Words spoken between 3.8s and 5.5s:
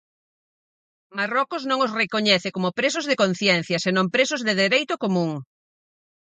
senón presos de dereito común.